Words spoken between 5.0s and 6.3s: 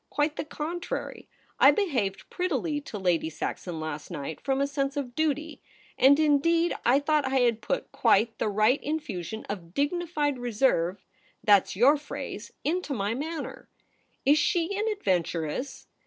duty— and